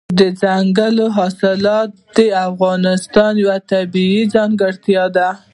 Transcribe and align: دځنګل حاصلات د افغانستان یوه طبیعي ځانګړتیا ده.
دځنګل 0.19 0.97
حاصلات 1.17 1.89
د 2.15 2.19
افغانستان 2.49 3.31
یوه 3.43 3.57
طبیعي 3.71 4.21
ځانګړتیا 4.35 5.03
ده. 5.15 5.29